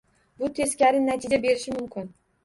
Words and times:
Bu, 0.43 0.47
teskari 0.59 1.01
natija 1.09 1.39
berishi 1.43 1.75
mumkin. 1.75 2.09